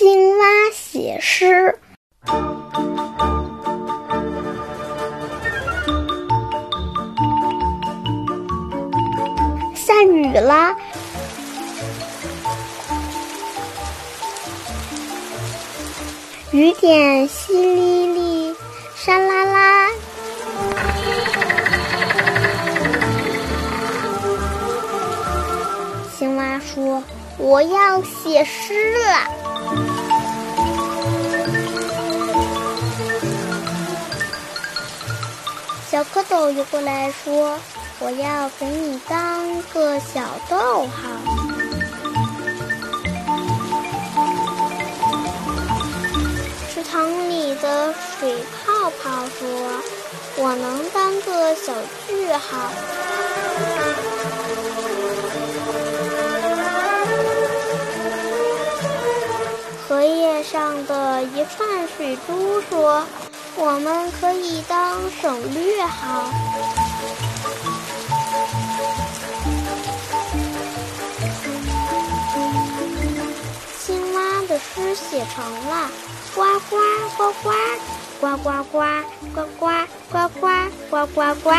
[0.00, 1.78] 青蛙写诗。
[9.74, 10.74] 下雨啦，
[16.52, 18.56] 雨点淅沥沥，
[18.96, 19.90] 沙啦啦。
[26.18, 27.02] 青蛙说
[27.40, 29.26] ：“我要写诗了。”
[35.90, 37.58] 小蝌蚪游过来说
[37.98, 41.10] ：“我要给你当个小逗号。”
[46.72, 49.48] 池塘里的水泡泡说
[50.38, 51.74] ：“我能当个小
[52.06, 52.70] 句号。”
[60.42, 63.04] 上的一串水珠说
[63.56, 66.24] ：“我们可以当省略号。”
[73.84, 75.90] 青蛙的诗写成了，
[76.34, 76.76] 呱呱
[77.16, 77.52] 呱呱，
[78.20, 78.82] 呱呱呱，
[79.34, 79.68] 呱呱
[80.10, 80.48] 呱呱
[80.90, 81.50] 呱呱呱。